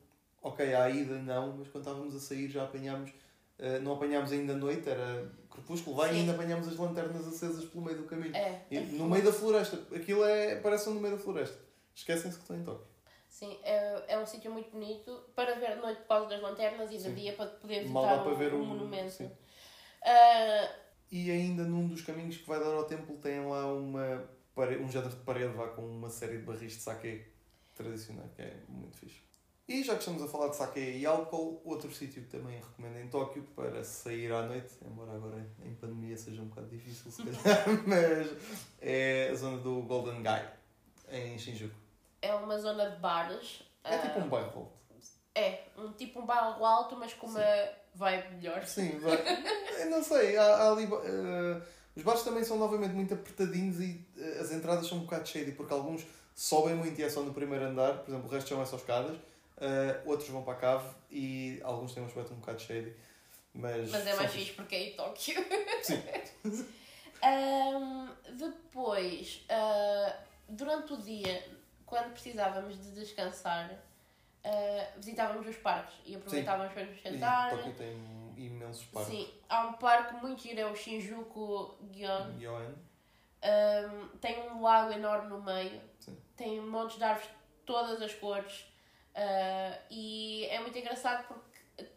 [0.43, 3.11] ok, à ida não, mas quando estávamos a sair já apanhámos,
[3.59, 6.21] eh, não apanhámos ainda a noite, era crepúsculo, vai e Sim.
[6.21, 8.37] ainda apanhámos as lanternas acesas pelo meio do caminho.
[8.37, 8.63] É.
[8.71, 11.59] E é no meio da floresta, aquilo é, parece um no meio da floresta.
[11.95, 12.87] Esquecem-se que estão em Tóquio.
[13.39, 16.91] Sim, é, é um sítio muito bonito para ver de noite por causa das lanternas
[16.91, 19.13] e de dia para poder Mal visitar dá para o, ver o o- monumento.
[19.13, 19.31] sim.
[20.05, 20.69] Ah,
[21.13, 24.91] E ainda num dos caminhos que vai dar ao templo tem lá uma pare- um
[24.91, 27.27] género de parede vá, com uma série de barris de sake
[27.77, 29.21] tradicional, que é muito fixe.
[29.69, 32.99] E já que estamos a falar de sake e álcool, outro sítio que também recomendo
[32.99, 37.23] em Tóquio para sair à noite, embora agora em pandemia seja um bocado difícil se
[37.23, 38.29] calhar, mas
[38.81, 40.43] é a zona do Golden Guy,
[41.13, 41.77] em Shinjuku.
[42.23, 43.63] É uma zona de bares.
[43.85, 44.73] É Ah, tipo um bairro.
[45.35, 47.45] É, um tipo um bairro alto, mas com uma
[47.95, 48.65] vibe melhor.
[48.67, 49.17] Sim, vai.
[49.89, 50.85] Não sei, há, há ali.
[50.85, 51.63] eh,
[51.95, 55.53] os bares também são novamente muito apertadinhos e eh, as entradas são um bocado shady,
[55.53, 56.05] porque alguns
[56.35, 59.17] sobem muito e é só no primeiro andar, por exemplo, o resto são só escadas,
[60.07, 62.95] outros vão para a cave e alguns têm um aspecto um bocado shady.
[63.55, 64.53] Mas, Mas é mais fixe.
[64.53, 65.45] porque é em Tóquio.
[65.83, 66.03] Sim.
[67.23, 70.15] Ahm, depois, ah,
[70.49, 71.45] durante o dia,
[71.89, 73.71] quando precisávamos de descansar,
[74.45, 77.51] ah, visitávamos os parques e aproveitávamos para nos sentar.
[77.51, 77.97] Tóquio tem
[78.37, 79.13] imensos parques.
[79.13, 82.39] Sim, há um parque muito giro, é o Shinjuku Gyon.
[82.41, 82.75] Yoan.
[83.41, 86.17] Um, tem um lago enorme no meio, Sim.
[86.37, 88.63] tem montes de árvores de todas as cores
[89.15, 91.89] uh, e é muito engraçado porque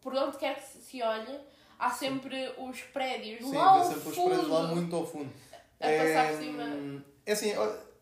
[0.00, 1.40] por onde quer que se olhe
[1.76, 5.32] há sempre os prédios Sim, lá vê sempre os fundo prédios lá muito ao fundo.
[5.80, 7.04] a passar por cima.
[7.26, 7.52] É assim,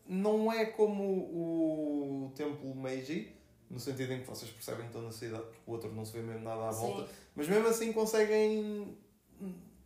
[0.09, 3.31] não é como o templo Meiji,
[3.69, 6.13] no sentido em que vocês percebem que estão na cidade, porque o outro não se
[6.13, 6.87] vê mesmo nada à Sim.
[6.87, 8.97] volta, mas mesmo assim conseguem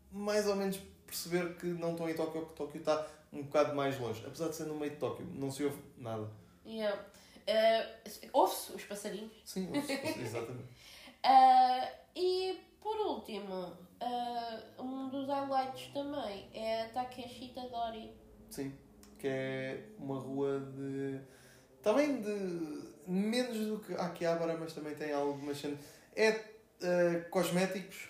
[0.10, 4.00] mais ou menos perceber que não estão em Tóquio que Tóquio está um bocado mais
[4.00, 4.24] longe.
[4.26, 6.30] Apesar de ser no meio de Tóquio, não se ouve nada.
[6.66, 6.98] Yeah.
[7.46, 9.34] Uh, Ouve-se os passarinhos.
[9.44, 10.70] Sim, exatamente.
[11.26, 18.12] Uh, e por último, uh, um dos highlights também é a Takeshita Dori.
[18.50, 18.74] Sim,
[19.24, 21.18] que é uma rua de.
[21.82, 22.84] Também de.
[23.08, 25.80] menos do que Akihabara, mas também tem algumas cenas.
[26.14, 26.42] É
[26.82, 28.10] eh, cosméticos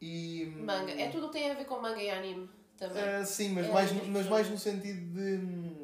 [0.00, 0.54] e.
[0.56, 0.92] Manga.
[0.92, 2.48] É tudo o que tem a ver com manga e anime.
[2.78, 3.02] também.
[3.02, 5.81] Ah, sim, mas, É, mais, mas mais no sentido de, hum,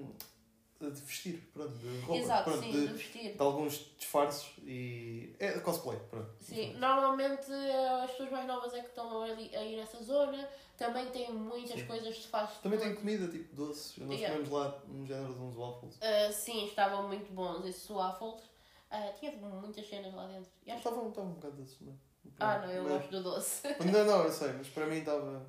[0.81, 2.23] de vestir, pronto, de roupa.
[2.23, 3.33] Exato, pronto, sim, de, de vestir.
[3.35, 5.35] de alguns disfarces e.
[5.41, 6.31] É cosplay, pronto.
[6.41, 10.49] Sim, normalmente eh, as pessoas mais novas é que estão ali a ir nessa zona.
[10.77, 11.87] Também tem muitas Sim.
[11.87, 13.97] coisas de fast Também tem comida, tipo doces.
[13.99, 14.29] Nós Yeah.
[14.37, 15.99] comemos lá um género de uns waffles.
[16.01, 18.41] Ah, sim, estavam muito bons esses waffles.
[18.89, 20.49] Ah, tinha muitas cenas lá dentro.
[20.69, 21.97] Acho- estavam um bocado doces, não é?
[22.39, 23.69] Ah, não, eu Mas- gosto do doce.
[23.93, 25.45] Não, não, eu sei, mas para mim estava.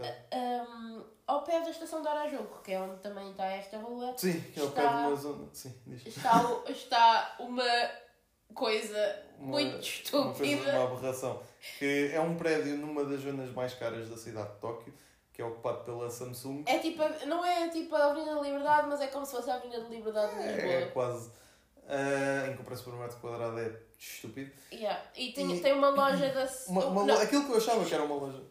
[0.00, 4.40] Um ao pé da estação de Arajuco, que é onde também está esta rua, Sim,
[4.40, 5.48] que é pé Está- de uma zona.
[5.52, 5.74] Sim,
[6.06, 7.64] está, está uma
[8.54, 10.70] coisa Uma- muito Uma, coisa, estúpida.
[10.78, 11.42] uma aberração.
[11.78, 14.94] Que é um prédio numa das zonas mais caras da cidade de Tóquio,
[15.32, 16.64] que é ocupado pela Samsung.
[16.66, 19.54] É tipo, não é tipo a Avenida da Liberdade, mas é como se fosse a
[19.56, 20.72] Avenida da Liberdade de Lisboa.
[20.72, 21.30] É, quase.
[21.88, 24.50] ah, em comparação por um metro quadrado é estúpido.
[24.72, 25.00] Yeah.
[25.16, 26.48] E, tem, E- tem uma loja da.
[26.68, 28.42] Uma, uma não, Aquilo que eu achava que era uma loja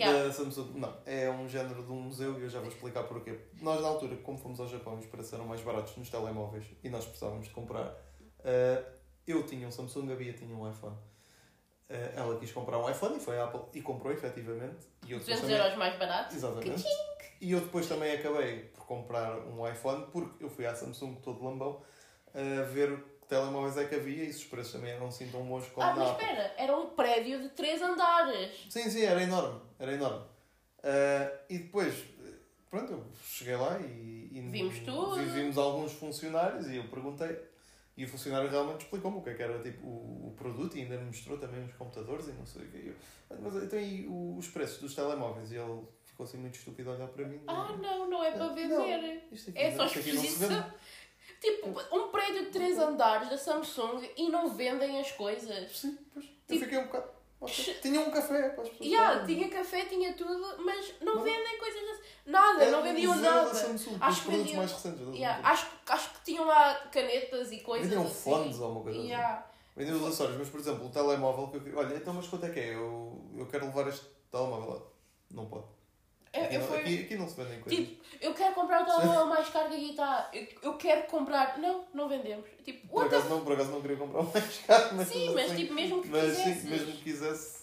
[0.00, 0.26] Yeah.
[0.28, 3.38] da Samsung, não, é um género de um museu e eu já vou explicar porquê.
[3.60, 6.88] Nós, na altura, como fomos ao Japão, os preços eram mais baratos nos telemóveis e
[6.88, 7.94] nós precisávamos de comprar.
[8.44, 8.82] ah,
[9.26, 10.96] eu tinha um Samsung, a Bia tinha um iPhone.
[11.88, 14.86] Ah, ela quis comprar um iPhone e foi à Apple e comprou efetivamente.
[15.06, 16.34] E eu depois 200 também- euros mais barato.
[16.34, 16.84] Exatamente.
[17.40, 21.42] E eu depois também acabei por comprar um iPhone porque eu fui à Samsung todo
[21.44, 21.82] lambão
[22.34, 25.66] a ver que telemóveis é que havia e os preços também eram assim tão bons
[25.68, 28.50] como Ah, mas espera, era um prédio de 3 andares.
[28.68, 29.60] Sim, sim, era enorme.
[29.78, 30.26] Era enorme.
[30.82, 31.94] Ah, e depois,
[32.68, 35.14] pronto, eu cheguei lá e, e Vimos tudo.
[35.16, 37.48] vi- Vimos alguns funcionários e eu perguntei.
[37.96, 40.82] E o funcionário realmente explicou-me o que é que era tipo, o, o produto e
[40.82, 42.78] ainda me mostrou também os computadores e não sei o que.
[42.88, 42.94] Eu,
[43.40, 45.52] mas então e o- os preços dos telemóveis?
[45.52, 47.40] E ele ficou assim muito estúpido a olhar para mim.
[47.46, 49.28] Ah, não, não é para Não, vender.
[49.30, 50.64] Isto aqui, É só isto aqui não se vende.
[51.40, 55.78] Tipo, um prédio de 3 andares da Samsung e não vendem as coisas.
[55.78, 56.26] Sim, pois.
[56.26, 57.20] Eu Tipo- fiquei um bocado.
[57.80, 58.90] Tinha um café para as pessoas.
[58.90, 61.22] Yeah, tinha café, tinha tudo, mas não, Não.
[61.22, 62.02] vendem coisas assim.
[62.26, 63.48] Nada, Era não vendiam nada.
[63.48, 65.14] Da Samsung, Acho que produtos vendiam- mais recentes.
[65.16, 68.30] Yeah, acho, acho que tinham lá canetas e coisas Vendiam assim.
[68.30, 69.08] fones ou uma coisa assim.
[69.08, 69.46] Yeah.
[69.74, 72.50] Vendiam os acessórios, mas por exemplo, o telemóvel que eu Olha, então mas quanto é
[72.50, 72.74] que é?
[72.74, 74.82] Eu, eu quero levar este telemóvel lá.
[75.30, 75.64] Não pode.
[76.32, 77.86] Eu, Aqui, eu não, fui- aqui, aqui não se vendem coisas.
[77.88, 80.30] Tipo, eu quero comprar o telemóvel mais caro que aqui está.
[80.32, 81.58] Eu, eu quero comprar.
[81.58, 82.48] Não, não vendemos.
[82.64, 84.94] Tipo, por, acaso não, por acaso não queria comprar um mais caro.
[84.94, 86.62] Mas Sim, mas assim, tipo, mesmo que mas quisesses.
[86.62, 87.60] sim, mesmo que quisesse.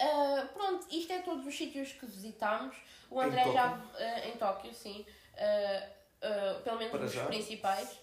[0.00, 2.76] Ah, pronto, isto é todos os sítios que visitámos.
[3.10, 3.66] O Em André já.
[3.98, 5.04] ah, em Tóquio, sim.
[5.36, 7.26] Ah, pelo menos Para os já.
[7.26, 7.98] principais.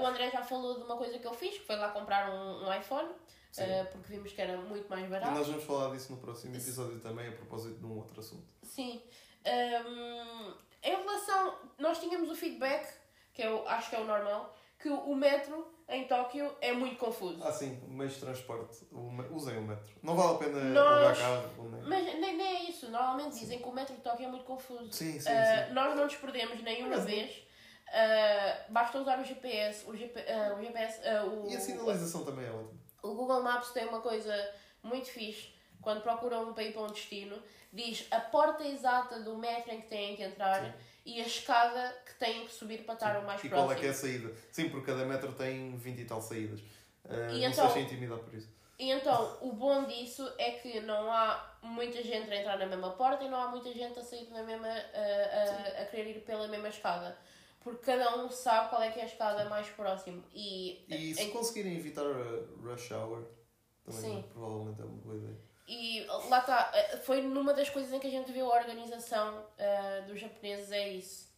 [0.00, 2.66] O André já falou de uma coisa que eu fiz, que foi lá comprar um,
[2.66, 3.08] um iPhone,
[3.52, 3.62] Sim.
[3.64, 5.32] ah, porque vimos que era muito mais E barato.
[5.32, 8.52] nós vamos falar disso no próximo episódio também, a propósito de um outro assunto.
[8.62, 9.02] Sim.
[9.44, 11.54] Ahm, em relação.
[11.78, 12.92] Nós tínhamos o feedback,
[13.34, 17.42] que eu acho que é o normal, que o metro em Tóquio é muito confuso.
[17.44, 18.86] Ah, sim, meios de transporte.
[19.30, 19.92] Usem o metro.
[20.02, 21.68] Não vale a pena Nós- carro.
[21.70, 21.82] Nem...
[21.82, 22.90] Mas nem, nem é isso.
[22.90, 24.90] Normalmente dizem que o metro de Tóquio é muito confuso.
[24.92, 25.74] Sim, sim, Ah, sim.
[25.74, 27.42] nós não nos perdemos nenhuma Mas- vez.
[27.92, 29.84] Ah, basta usar o GPS.
[29.88, 31.00] O, GP, ah, o GPS.
[31.06, 32.80] ah, o, E a sinalização também é ótima.
[33.02, 34.34] O Google Maps tem uma coisa
[34.82, 35.50] muito fixe.
[35.80, 39.88] Quando procuram para ir para um destino, diz a porta exata do metro em que
[39.88, 40.72] têm que entrar Sim.
[41.04, 43.68] e a escada que têm que subir para estar o mais e próximo.
[43.68, 44.32] qual é que é a saída?
[44.52, 46.60] Sim, porque cada metro tem 20 e tal saídas.
[47.08, 48.48] Ah, E não então- se deixem intimidar por isso.
[48.78, 52.90] E então, o bom disso é que não há muita gente a entrar na mesma
[52.90, 56.20] porta e não há muita gente a sair na mesma, a, a, a querer ir
[56.20, 57.16] pela mesma escada.
[57.62, 60.24] Porque cada um sabe qual é que é a escada mais próximo.
[60.34, 63.24] E, E se em- conseguirem evitar a rush hour,
[63.84, 64.24] também Sim.
[64.32, 65.36] provavelmente é uma boa ideia.
[65.68, 69.46] e lá está, eh, foi numa das coisas em que a gente viu a organização
[69.56, 71.32] eh, dos japoneses, é isso.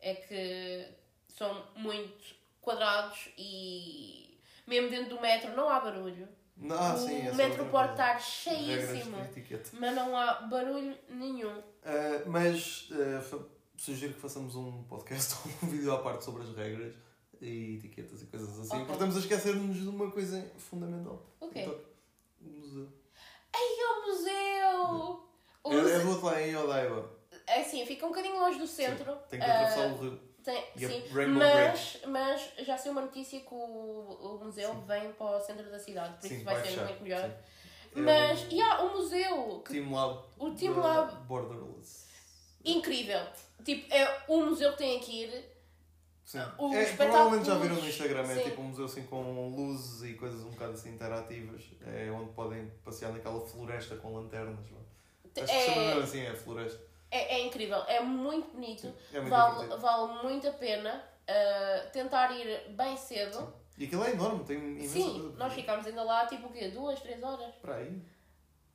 [0.00, 0.86] É que
[1.28, 6.28] são muito quadrados e mesmo dentro do metro não há barulho.
[6.70, 9.16] Ah, o sim, essa é metro pode estar cheíssimo.
[9.72, 11.62] Mas não há barulho nenhum.
[11.84, 13.44] Ah, mas ah, fa-
[13.84, 16.94] sugiro que façamos um podcast ou um vídeo à parte sobre as regras
[17.40, 18.66] e etiquetas e coisas assim.
[18.68, 18.78] Ok.
[18.80, 21.22] Porque estamos a esquecer-nos de uma coisa fundamental.
[21.40, 21.60] O quê?
[21.60, 21.78] Então,
[22.40, 22.88] o museu.
[23.54, 25.24] Ai, o museu!
[25.64, 27.10] O É, é museu- do outro lado em Odaiba.
[27.46, 29.14] É assim, fica um bocadinho longe do centro.
[29.28, 30.20] Tem que atravessar Ah, o rio.
[30.42, 31.02] tem- E a sim,
[31.36, 34.84] mas, mas já saiu uma notícia que o, o museu Sim.
[34.86, 37.20] vem para o centro da cidade, por Sim, isso vai, ser fechar, muito melhor.
[37.28, 37.34] sim.
[37.96, 40.24] É Mas, e há o museu, que- Team Lab.
[40.38, 42.06] o Team Lab, Borderless.
[42.64, 43.20] incrível.
[43.62, 45.54] Tipo, é o museu que tem que ir.
[46.24, 46.38] Sim.
[46.58, 48.44] O É, espetáculo provavelmente já viram no Instagram, é sim.
[48.44, 51.62] tipo um museu assim com luzes e coisas um bocado assim interativas.
[51.86, 54.58] É onde podem passear naquela floresta com lanternas.
[55.36, 56.80] Acho que se chama É, assim, é a floresta.
[57.10, 58.86] é, é incrível, é muito bonito.
[59.12, 59.80] É muito Vale, divertido.
[59.80, 63.36] vale muito a pena ah, tentar ir bem cedo.
[63.38, 63.52] Sim.
[63.76, 66.68] E aquilo é enorme, tem imensa Sim, nós ficámos ainda lá tipo o quê?
[66.68, 67.52] Duas, três horas?
[67.56, 68.00] Para aí.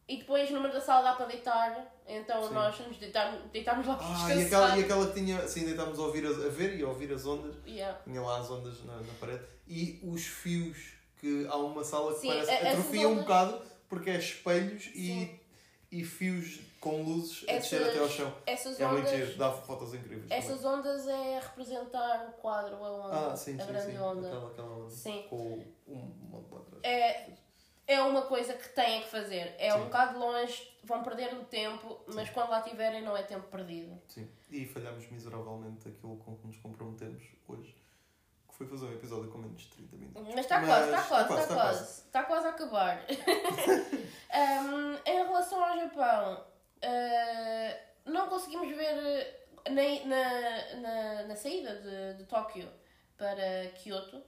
[0.09, 2.53] E depois numa da sala dá para deitar, então Sim.
[2.55, 4.37] nós nos deitámos, deitámos lá para Ah, descansar.
[4.39, 7.13] e aquela, e aquela que tinha, assim, deitámos a, ouvir a ver e a ouvir
[7.13, 7.55] as ondas.
[7.67, 7.95] Yeah.
[8.03, 9.43] Tinha lá as ondas na, na parede.
[9.67, 13.23] E os fios, que há uma sala que Sim, parece a- essas atrofia um ondas-
[13.25, 15.39] bocado porque é espelhos e, Sim.
[15.91, 18.33] e fios com luzes a Essas- descer até ao chão.
[18.47, 20.23] Essas É muito ondas, giro, dá fotos incríveis.
[20.23, 20.37] também.
[20.39, 23.97] essas ondas é representar o quadro, a onda, Ah, sim, a sim, grande sim.
[23.99, 24.27] onda.
[24.27, 24.89] Aquela, aquela onda.
[24.89, 25.25] Sim.
[25.29, 26.81] Com um monte lá atrás.
[26.83, 27.29] É,
[27.89, 29.56] é uma coisa que têm que fazer.
[29.58, 29.80] É Sim.
[29.80, 33.99] um bocado longe, vão perder o tempo, mas quando lá estiverem não é tempo perdido.
[34.08, 34.30] Sim.
[34.52, 37.75] E falhámos miseravelmente aquilo com que nos comprometemos hoje,
[38.47, 40.21] que foi fazer um episódio com menos de 30 minutos.
[40.36, 42.02] Mas está Mas quase, está quase, quase, está está quase.
[42.06, 43.06] Está quase a acabar.
[44.32, 46.45] Um, em relação ao Japão,
[46.84, 52.69] uh, não conseguimos ver uh, na, na, na, na saída de, de Tóquio
[53.17, 54.21] para Kyoto.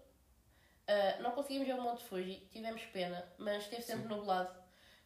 [0.87, 4.53] Uh, não conseguimos ver o Monte Fuji, tivemos pena, mas esteve sempre nublado.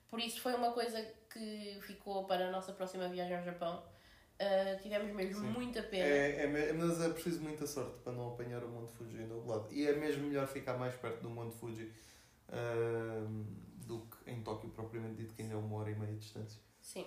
[0.07, 3.83] Por isso foi uma coisa que ficou para a nossa próxima viagem ao Japão.
[4.39, 5.47] Uh, tivemos mesmo Sim.
[5.47, 6.05] muita pena.
[6.05, 9.67] É, é, mas é preciso muita sorte para não apanhar o Monte Fuji nublado.
[9.71, 11.91] E é mesmo melhor ficar mais perto do Monte Fuji
[12.51, 13.43] ahm,
[13.85, 16.59] do que em Tóquio, propriamente dito, que ainda é uma hora e meia de distância.
[16.81, 17.05] Sim.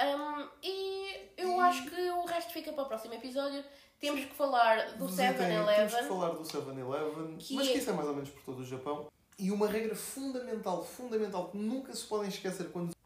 [0.00, 3.62] Um, e eu E- acho que o resto fica para o próximo episódio.
[4.00, 6.08] Temos que falar do Visitem- Temos que 7-Eleven.
[6.08, 8.64] falar do 7-Eleven, Que mas é- que isso é mais ou menos por todo o
[8.64, 9.06] Japão.
[9.38, 12.90] E uma regra fundamental, fundamental, que nunca se podem esquecer quando